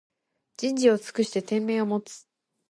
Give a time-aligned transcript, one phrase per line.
[0.57, 2.27] 人事を尽くして天命を待つ